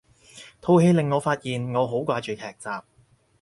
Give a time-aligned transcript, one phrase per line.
[0.61, 2.69] 套戲令我發現我好掛住劇集